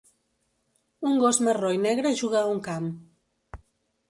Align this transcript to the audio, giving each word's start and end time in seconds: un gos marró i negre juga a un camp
un 1.11 1.19
gos 1.25 1.39
marró 1.49 1.69
i 1.77 1.83
negre 1.83 2.15
juga 2.23 2.41
a 2.41 2.49
un 2.55 2.63
camp 2.71 2.89